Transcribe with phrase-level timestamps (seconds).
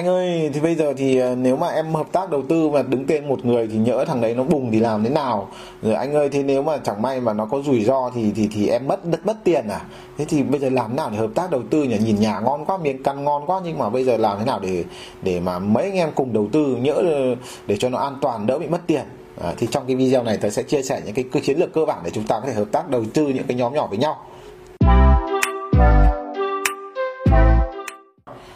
[0.00, 2.82] anh ơi thì bây giờ thì ờ, nếu mà em hợp tác đầu tư mà
[2.82, 5.48] đứng tên một người thì nhỡ thằng đấy nó bùng thì làm thế nào?
[5.82, 8.48] Rồi anh ơi thế nếu mà chẳng may mà nó có rủi ro thì thì
[8.52, 9.80] thì em mất mất mất tiền à?
[10.18, 11.98] Thế thì bây giờ làm thế nào để hợp tác đầu tư nhỉ?
[11.98, 14.60] Nhìn nhà ngon quá miếng căn ngon quá nhưng mà bây giờ làm thế nào
[14.60, 14.84] để
[15.22, 17.34] để mà mấy anh em cùng đầu tư nhỡ ờ,
[17.66, 19.04] để cho nó an toàn đỡ bị mất tiền?
[19.42, 21.84] À, thì trong cái video này tôi sẽ chia sẻ những cái chiến lược cơ
[21.84, 23.98] bản để chúng ta có thể hợp tác đầu tư những cái nhóm nhỏ với
[23.98, 24.16] nhau.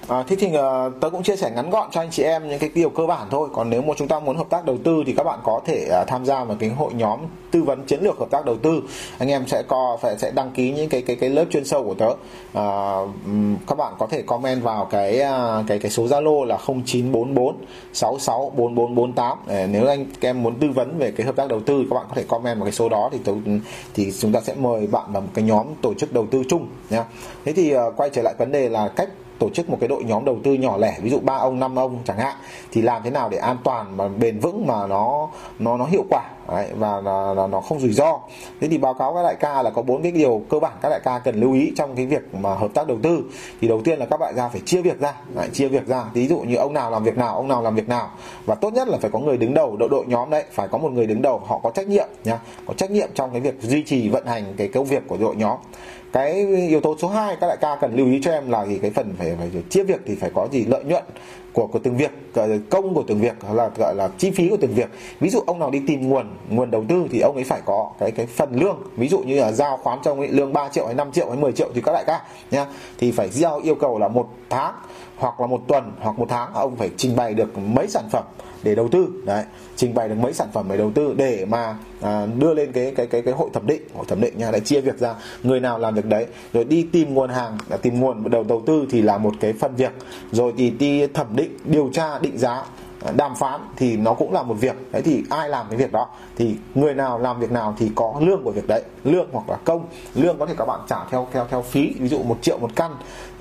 [0.09, 2.59] À, thế thì uh, tớ cũng chia sẻ ngắn gọn cho anh chị em những
[2.59, 3.49] cái điều cơ bản thôi.
[3.53, 5.89] Còn nếu mà chúng ta muốn hợp tác đầu tư thì các bạn có thể
[6.03, 7.19] uh, tham gia vào cái hội nhóm
[7.51, 8.83] tư vấn chiến lược hợp tác đầu tư.
[9.19, 11.85] Anh em sẽ có phải sẽ đăng ký những cái cái cái lớp chuyên sâu
[11.85, 12.09] của tớ.
[12.09, 13.11] Uh,
[13.67, 17.57] các bạn có thể comment vào cái uh, cái cái số zalo là 0944
[17.93, 21.95] 664448 để nếu anh em muốn tư vấn về cái hợp tác đầu tư các
[21.95, 23.33] bạn có thể comment vào cái số đó thì tớ,
[23.95, 26.67] thì chúng ta sẽ mời bạn vào một cái nhóm tổ chức đầu tư chung
[26.91, 27.05] nhá
[27.45, 30.05] thế thì uh, quay trở lại vấn đề là cách tổ chức một cái đội
[30.05, 32.37] nhóm đầu tư nhỏ lẻ ví dụ ba ông năm ông chẳng hạn
[32.73, 36.05] thì làm thế nào để an toàn và bền vững mà nó nó nó hiệu
[36.11, 36.23] quả?
[36.49, 38.19] Đấy, và là, nó không rủi ro.
[38.61, 40.89] Thế thì báo cáo các đại ca là có bốn cái điều cơ bản các
[40.89, 43.25] đại ca cần lưu ý trong cái việc mà hợp tác đầu tư.
[43.61, 45.15] Thì đầu tiên là các đại gia phải chia việc ra.
[45.35, 46.05] Đấy, chia việc ra.
[46.15, 48.11] Ví dụ như ông nào làm việc nào ông nào làm việc nào.
[48.47, 50.79] Và tốt nhất là phải có người đứng đầu đội đội nhóm đấy phải có
[50.79, 53.63] một người đứng đầu họ có trách nhiệm nhá có trách nhiệm trong cái việc
[53.63, 55.59] duy trì vận hành cái công việc của đội nhóm
[56.15, 58.79] cái yếu tố số 2 các đại ca cần lưu ý cho em là gì?
[58.83, 60.65] Cái phần phải phải chia việc thì phải có gì?
[60.65, 61.05] Lợi nhuận
[61.55, 62.11] của của từng việc
[62.71, 64.91] công của từng việc là gọi là chi phí của từng việc.
[65.21, 67.91] Ví dụ ông nào đi tìm nguồn nguồn đầu tư thì ông ấy phải có
[67.99, 68.77] cái cái phần lương.
[68.97, 71.29] Ví dụ như là giao khoán cho ông ấy lương 3 triệu hay 5 triệu
[71.29, 72.67] hay 10 triệu thì các đại ca nhá
[72.99, 74.75] thì phải giao yêu cầu là một tháng
[75.17, 78.25] hoặc là một tuần hoặc một tháng ông phải trình bày được mấy sản phẩm
[78.63, 79.09] để đầu tư.
[79.25, 79.45] Đấy
[79.77, 82.93] trình bày được mấy sản phẩm để đầu tư để mà à, đưa lên cái
[82.97, 83.83] cái cái cái hội thẩm định.
[83.95, 86.87] Hội thẩm định nha để chia việc ra người nào làm việc đấy rồi đi
[86.93, 89.93] tìm nguồn hàng tìm nguồn đầu đầu tư thì là một cái phần việc.
[90.33, 92.65] Rồi thì đi thẩm định điều tra định giá
[93.05, 94.93] à, đàm phán thì nó cũng là một việc.
[94.93, 98.15] Đấy thì ai làm cái việc đó thì người nào làm việc nào thì có
[98.21, 98.83] lương của việc đấy.
[99.05, 99.87] Lương hoặc là công.
[100.15, 102.71] Lương có thể các bạn trả theo theo theo phí ví dụ một triệu một
[102.77, 102.93] căn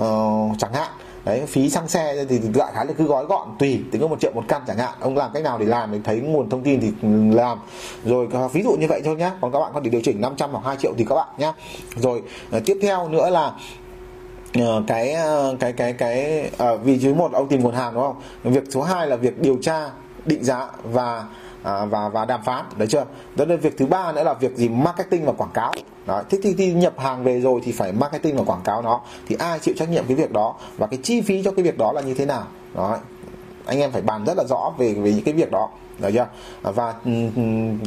[0.03, 0.91] uh, chẳng hạn.
[1.25, 4.19] Đấy phí xăng xe thì đại khái là cứ gói gọn tùy tính có một
[4.19, 4.93] triệu một căn chẳng hạn.
[4.99, 6.91] Ông làm cách nào để làm thì thấy nguồn thông tin thì
[7.35, 7.59] làm.
[8.05, 9.31] Rồi ờ, ví dụ như vậy thôi nhá.
[9.41, 11.53] Còn các bạn có thể điều chỉnh 500 hoặc 2 triệu thì các bạn nhá.
[11.95, 13.53] Rồi ờ, tiếp theo nữa là
[14.59, 15.15] Ờ, ờ, cái
[15.59, 18.53] cái cái cái à, vì thứ một ông tìm nguồn hàng đúng không?
[18.53, 19.89] Việc số 2 là việc điều tra
[20.25, 21.25] định giá và
[21.63, 23.05] à, và và đàm phán đấy chưa?
[23.35, 24.69] Đó là việc thứ ba nữa là việc gì?
[24.69, 25.73] Marketing và quảng cáo.
[26.05, 29.01] Đó thế thì, thì nhập hàng về rồi thì phải marketing và quảng cáo nó.
[29.27, 30.55] Thì ai chịu trách nhiệm cái việc đó?
[30.77, 32.43] Và cái chi phí cho cái việc đó là như thế nào?
[32.75, 32.97] Đó
[33.65, 35.69] anh em phải bàn rất là rõ về về những cái việc đó
[36.03, 36.27] được chưa?
[36.61, 37.41] Và ừ, ừ,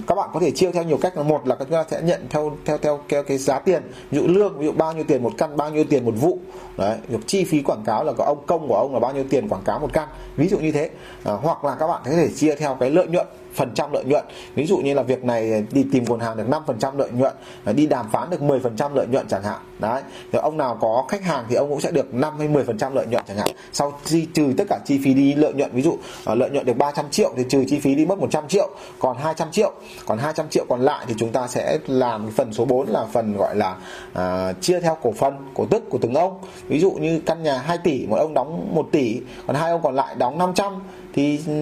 [0.07, 1.17] các bạn có thể chia theo nhiều cách.
[1.17, 3.83] Một là các chúng ta sẽ nhận theo theo theo theo cái giá tiền.
[4.11, 6.39] Ví dụ lương ví dụ bao nhiêu tiền một căn bao nhiêu tiền một vụ.
[6.77, 9.49] Đấy chi phí quảng cáo là có ông công của ông là bao nhiêu tiền
[9.49, 10.09] quảng cáo một căn.
[10.37, 10.91] Ví dụ như thế.
[11.25, 14.05] À, hoặc là các bạn có thể chia theo cái lợi nhuận phần trăm lợi
[14.05, 14.25] nhuận.
[14.55, 17.35] Ví dụ như là việc này đi tìm nguồn hàng được 5% lợi nhuận
[17.65, 19.61] à, đi đàm phán được 10% lợi nhuận chẳng hạn.
[19.79, 20.03] Đấy
[20.33, 23.07] thì ông nào có khách hàng thì ông cũng sẽ được 5 hay 10% lợi
[23.07, 23.49] nhuận chẳng hạn.
[23.73, 26.67] Sau chi trừ tất cả chi phí đi lợi nhuận ví dụ à, lợi nhuận
[26.67, 28.69] được 300 triệu thì trừ chi phí đi mất 100 triệu
[28.99, 29.73] còn 200 triệu
[30.07, 33.37] còn 200 triệu còn lại thì chúng ta sẽ làm phần số 4 là phần
[33.37, 33.77] gọi là
[34.13, 36.39] à, chia theo cổ phần cổ tức của từng ông.
[36.69, 39.83] Ví dụ như căn nhà 2 tỷ một ông đóng 1 tỷ còn hai ông
[39.83, 40.73] còn lại đóng 500
[41.17, 41.53] thì ừ,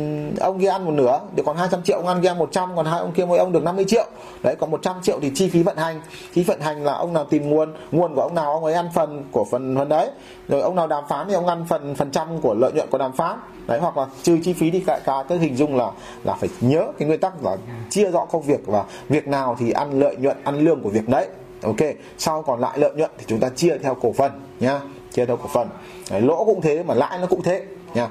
[0.41, 3.01] ông kia ăn một nửa thì còn 200 triệu ông ăn kia 100 còn hai
[3.01, 4.07] ông kia mỗi ông được 50 triệu.
[4.43, 6.01] Đấy còn 100 triệu thì chi phí vận hành.
[6.35, 8.89] Chi vận hành là ông nào tìm nguồn nguồn của ông nào ông ấy ăn
[8.95, 10.11] phần của phần phần đấy.
[10.49, 12.99] Rồi ông nào đàm phán thì ông ăn phần phần trăm của lợi nhuận của
[12.99, 13.39] đàm phán.
[13.67, 15.91] Đấy hoặc là trừ chi phí đi cả cả tức hình dung là
[16.25, 17.57] là phải nhớ cái nguyên tắc là
[17.91, 21.09] chia rõ công việc và việc nào thì ăn lợi nhuận ăn lương của việc
[21.09, 21.29] đấy.
[21.63, 21.77] Ok
[22.19, 24.81] sau còn lại lợi nhuận thì chúng ta chia theo cổ phần nhá
[25.13, 25.69] chia theo cổ phần.
[26.11, 27.63] Đấy, lỗ cũng thế mà lãi nó cũng thế
[27.95, 28.09] nha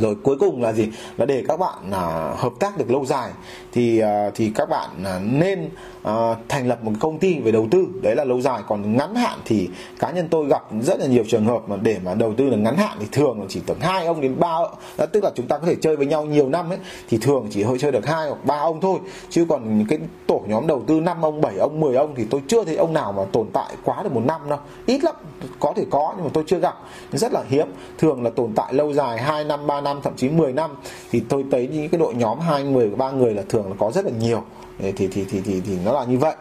[0.00, 0.88] rồi cuối cùng là gì?
[1.16, 3.30] Là để các bạn à, hợp tác được lâu dài
[3.72, 5.70] thì à, thì các bạn à, nên
[6.02, 7.86] à, thành lập một công ty về đầu tư.
[8.02, 8.62] Đấy là lâu dài.
[8.68, 11.96] Còn ngắn hạn thì cá nhân tôi gặp rất là nhiều trường hợp mà để
[12.04, 14.58] mà đầu tư là ngắn hạn thì thường là chỉ tầm hai ông đến ba
[14.98, 16.78] đó tức là chúng ta có thể chơi với nhau nhiều năm ấy
[17.08, 18.98] thì thường chỉ hơi chơi được hai hoặc ba ông thôi.
[19.30, 22.42] Chứ còn cái tổ nhóm đầu tư năm ông bảy ông 10 ông thì tôi
[22.48, 24.58] chưa thấy ông nào mà tồn tại quá được một năm đâu.
[24.86, 25.14] Ít lắm
[25.60, 26.74] có thể có nhưng mà tôi chưa gặp.
[27.12, 27.66] Rất là hiếm.
[27.98, 30.70] Thường là tồn tại lâu dài 2 năm 3 năm, thậm chí 10 năm,
[31.10, 33.90] thì tôi thấy những cái đội nhóm hai người, ba người là thường là có
[33.94, 34.42] rất là nhiều
[34.78, 36.34] thì thì thì thì thì nó là như vậy.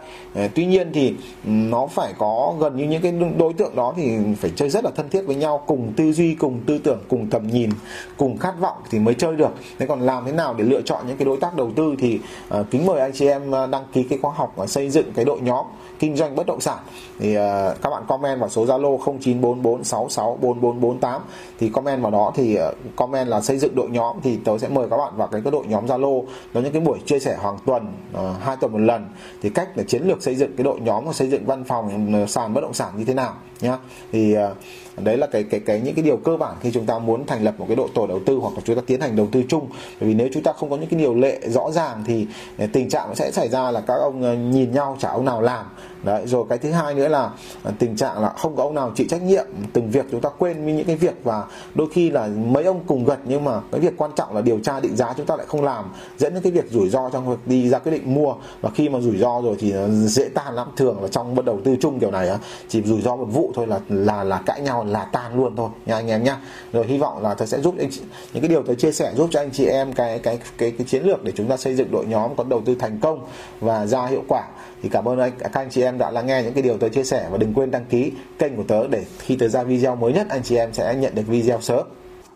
[0.56, 1.13] Tuy nhiên thì
[1.45, 4.92] nó phải có gần như những cái đối tượng đó thì phải chơi rất là
[4.95, 7.69] thân thiết với nhau cùng tư duy cùng tư tưởng cùng tầm nhìn
[8.18, 9.50] cùng khát vọng thì mới chơi được.
[9.80, 12.19] Thế còn làm thế nào để lựa chọn những cái đối tác đầu tư thì
[12.60, 15.12] uh, kính mời anh chị em à, đăng ký cái khóa học và xây dựng
[15.16, 15.66] cái đội nhóm
[16.00, 16.77] kinh doanh bất động sản.
[17.19, 17.42] Thì uh,
[17.81, 21.19] các bạn comment vào số Zalo 0944664448
[21.60, 22.63] thì comment vào đó thì uh,
[22.95, 25.51] comment là xây dựng đội nhóm thì tớ sẽ mời các bạn vào cái, cái
[25.51, 26.24] đội nhóm Zalo.
[26.54, 29.08] Đó những cái buổi chia sẻ hàng tuần uh, Ờ, hai tuần một lần.
[29.42, 32.14] Thì cách để chiến lược xây dựng cái đội nhóm và xây dựng văn phòng
[32.14, 33.34] ờ, sàn bất động sản như thế nào?
[33.62, 33.78] Nhá.
[34.12, 34.50] Thì à,
[34.98, 37.44] đấy là cái cái cái những cái điều cơ bản khi chúng ta muốn thành
[37.44, 39.44] lập một cái đội tổ đầu tư hoặc là chúng ta tiến hành đầu tư
[39.50, 39.68] chung.
[40.00, 42.28] Bởi vì nếu chúng ta không có những cái điều lệ rõ ràng thì
[42.58, 45.42] à, tình trạng sẽ xảy ra là các ông à, nhìn nhau chả ông nào
[45.42, 45.66] làm.
[46.04, 47.31] Đấy, rồi cái thứ hai nữa là
[47.80, 50.75] tình trạng là không có ông nào chịu trách nhiệm từng việc chúng ta quên
[50.75, 51.44] những cái việc và
[51.75, 54.60] đôi khi là mấy ông cùng gật nhưng mà cái việc quan trọng là điều
[54.60, 55.86] tra định giá chúng ta lại không làm,
[56.18, 58.36] dẫn đến cái việc rủi ro trong việc đi ra quyết định mua.
[58.62, 60.68] Và khi mà rủi ro rồi thì dễ tan lắm.
[60.78, 62.38] Thường là trong bất đầu tư chung kiểu này á,
[62.68, 65.69] chỉ rủi ro một vụ thôi là là là cãi nhau là tan luôn thôi.
[65.86, 66.38] Nha anh em nhá.
[66.74, 68.01] Rồi hy vọng là thầy sẽ giúp anh chị,
[68.33, 70.88] những cái điều thầy chia sẻ giúp cho anh chị em cái cái cái cái
[70.88, 73.25] chiến lược để chúng ta xây dựng đội nhóm có đầu tư thành công
[73.59, 74.44] và ra hiệu quả.
[74.83, 76.89] Thì cảm ơn anh các anh chị em đã lắng nghe những cái điều tôi
[76.89, 79.95] chia sẻ và đừng quên đăng ký kênh của tớ để khi tớ ra video
[79.95, 81.88] mới nhất anh chị em sẽ nhận được video sớm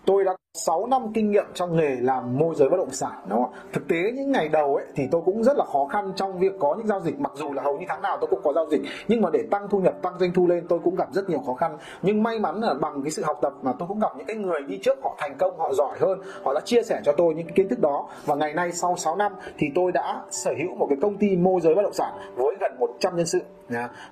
[0.05, 3.43] tôi đã 6 năm kinh nghiệm trong nghề làm môi giới bất động sản, đúng
[3.43, 3.53] không?
[3.73, 6.51] Thực tế những ngày đầu ấy thì tôi cũng rất là khó khăn trong việc
[6.59, 7.19] có những giao dịch.
[7.19, 9.43] Mặc dù là hầu như tháng nào tôi cũng có giao dịch, nhưng mà để
[9.51, 11.77] tăng thu nhập, tăng doanh thu lên tôi cũng gặp rất nhiều khó khăn.
[12.01, 14.35] Nhưng may mắn là bằng cái sự học tập mà tôi cũng gặp những cái
[14.35, 17.33] người đi trước họ thành công, họ giỏi hơn, họ đã chia sẻ cho tôi
[17.33, 18.09] những cái kiến thức đó.
[18.25, 21.37] Và ngày nay sau 6 năm thì tôi đã sở hữu một cái công ty
[21.37, 23.39] môi giới bất động sản với gần 100 nhân sự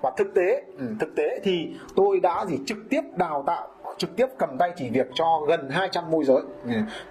[0.02, 3.68] và thực tế ừ, thực tế thì tôi đã gì trực tiếp đào tạo
[3.98, 6.42] trực tiếp cầm tay chỉ việc cho gần 200 môi giới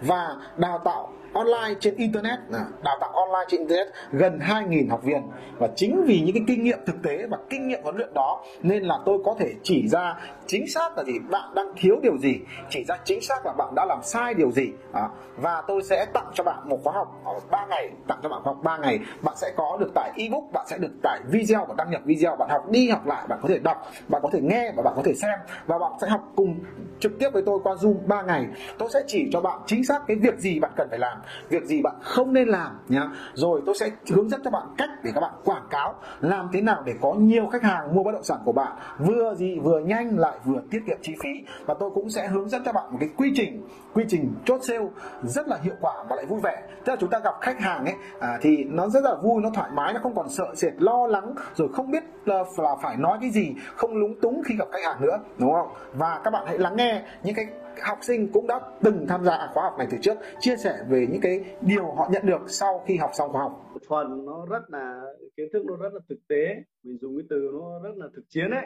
[0.01, 2.39] và đào tạo online trên internet.
[2.85, 5.23] Đào tạo online trên internet gần 2.000 học viên.
[5.59, 8.45] Và chính vì những cái kinh nghiệm thực tế và kinh nghiệm huấn luyện đó
[8.63, 12.19] nên là tôi có thể chỉ ra chính xác là gì bạn đang thiếu điều
[12.19, 12.35] gì
[12.71, 14.73] chỉ ra chính xác là bạn đã làm sai điều gì.
[14.93, 18.29] À, và tôi sẽ tặng cho bạn một khóa học ở 3 ngày tặng cho
[18.29, 18.99] bạn khóa học 3 ngày.
[19.23, 22.37] Bạn sẽ có được tải ebook bạn sẽ được tải video và đăng nhập video
[22.37, 24.95] bạn học đi học lại bạn có thể đọc bạn có thể nghe và bạn
[24.97, 25.39] có thể xem.
[25.67, 26.61] Và bạn sẽ học cùng
[27.01, 28.47] trực tiếp với tôi qua Zoom 3 ngày.
[28.79, 31.65] Tôi sẽ chỉ cho bạn chính xác cái việc gì bạn cần phải làm việc
[31.65, 33.09] gì bạn không nên làm nhá.
[33.35, 36.61] Rồi tôi sẽ hướng dẫn cho bạn cách để các bạn quảng cáo làm thế
[36.61, 38.73] nào để có nhiều khách hàng mua bất động sản của bạn.
[38.99, 41.31] Vừa gì vừa nhanh lại vừa tiết kiệm chi phí.
[41.67, 44.61] Và tôi cũng sẽ hướng dẫn cho bạn một cái quy trình quy trình chốt
[44.63, 44.87] sale
[45.23, 46.63] rất là hiệu quả và lại vui vẻ.
[46.85, 49.51] Tức là chúng ta gặp khách hàng ấy à, thì nó rất là vui nó
[49.55, 52.97] thoải mái nó không còn sợ sệt lo lắng rồi không biết là, là phải
[52.97, 55.69] nói cái gì không lúng túng khi gặp khách hàng nữa đúng không?
[55.95, 57.47] Và các bạn hãy lắng nghe những cái
[57.81, 61.07] học sinh cũng đã từng tham gia khóa học này từ trước chia sẻ về
[61.11, 63.73] những cái điều họ nhận được sau khi học xong khóa học.
[63.89, 65.03] Phần nó rất là
[65.37, 68.25] kiến thức nó rất là thực tế mình dùng cái từ nó rất là thực
[68.29, 68.65] chiến đấy.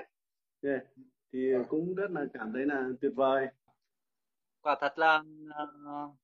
[0.63, 0.83] Yeah.
[1.33, 1.39] thì
[1.69, 3.47] cũng rất là cảm thấy là tuyệt vời.
[4.63, 6.17] Quả thật là uh,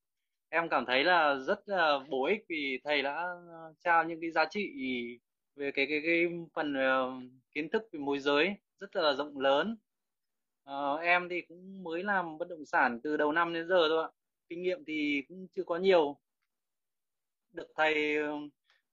[0.49, 3.35] em cảm thấy là rất là bổ ích vì thầy đã
[3.85, 4.71] trao những cái giá trị
[5.57, 7.23] về cái cái cái phần uh,
[7.55, 9.77] kiến thức về môi giới rất là rộng lớn
[10.65, 14.05] Ờ, em thì cũng mới làm bất động sản từ đầu năm đến giờ thôi
[14.05, 14.11] ạ.
[14.49, 16.19] Kinh nghiệm thì cũng chưa có nhiều.
[17.53, 18.17] Được thầy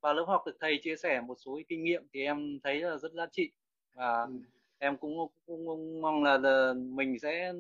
[0.02, 2.98] vào lớp học được thầy chia sẻ một số kinh nghiệm thì em thấy là
[2.98, 3.52] rất giá trị
[3.94, 4.34] và ừ.
[4.78, 7.54] em cũng, cũng, cũng mong là, là mình sẽ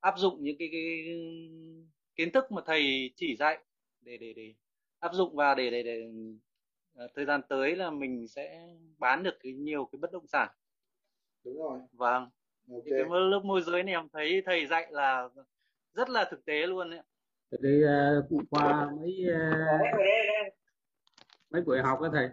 [0.00, 1.04] áp dụng những cái, cái
[2.16, 3.58] kiến thức mà thầy chỉ dạy
[4.00, 4.54] để để để
[4.98, 6.08] áp dụng vào để để để
[7.04, 8.68] uh, thời gian tới là mình sẽ
[8.98, 10.48] bán được cái nhiều cái bất động sản.
[11.44, 11.80] Đúng rồi.
[11.92, 12.30] Vâng
[12.70, 12.82] okay.
[12.84, 15.28] thì cái lớp môi giới này em thấy thầy dạy là
[15.94, 17.00] rất là thực tế luôn đấy
[17.60, 20.52] đi uh, qua mấy uh,
[21.50, 22.28] mấy buổi học đó thầy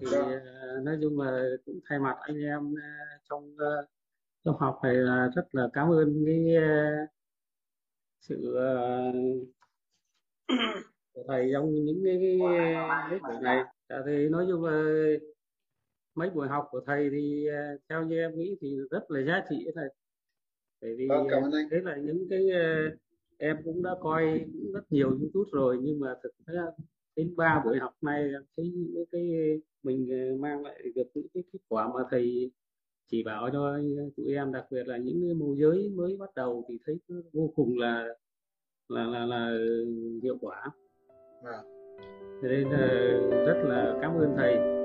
[0.00, 2.78] thì uh, nói chung là cũng thay mặt anh em uh,
[3.30, 3.88] trong uh,
[4.44, 7.08] trong học thầy là rất là cảm ơn cái uh,
[8.20, 9.14] sự uh,
[11.12, 12.38] của thầy trong những cái, cái,
[13.10, 13.64] cái buổi này.
[14.06, 14.82] Thì nói chung là
[16.16, 19.44] mấy buổi học của thầy thì uh, theo như em nghĩ thì rất là giá
[19.50, 19.88] trị thầy
[20.82, 21.68] bởi vì vâng, cảm ơn anh.
[21.70, 22.98] thế là những cái uh,
[23.38, 26.54] em cũng đã coi cũng rất nhiều youtube rồi nhưng mà thực tế
[27.16, 29.30] đến ba buổi học này thấy những cái
[29.82, 30.08] mình
[30.40, 32.50] mang lại được những cái kết quả mà thầy
[33.08, 33.78] chỉ bảo cho
[34.16, 36.98] tụi em đặc biệt là những môi giới mới bắt đầu thì thấy
[37.32, 38.06] vô cùng là
[38.88, 39.58] là là là
[40.22, 40.70] hiệu quả
[41.44, 41.62] à.
[42.42, 42.88] thế nên là
[43.46, 44.75] rất là cảm ơn thầy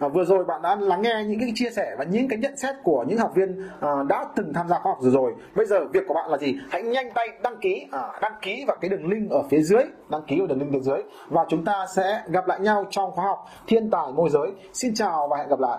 [0.00, 2.56] à, vừa rồi bạn đã lắng nghe những cái chia sẻ và những cái nhận
[2.56, 5.34] xét của những học viên à, đã từng tham gia khóa học rồi rồi.
[5.56, 6.54] Bây giờ việc của bạn là gì?
[6.70, 9.82] Hãy nhanh tay đăng ký à, đăng ký vào cái đường link ở phía dưới
[10.10, 10.98] đăng ký vào đường link bên dưới.
[11.28, 14.52] Và chúng ta sẽ gặp lại nhau trong khóa học thiên tài môi giới.
[14.72, 15.78] Xin chào và hẹn gặp lại.